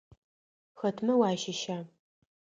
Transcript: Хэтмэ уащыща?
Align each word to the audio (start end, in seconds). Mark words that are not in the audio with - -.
Хэтмэ 0.79 1.13
уащыща? 1.19 1.77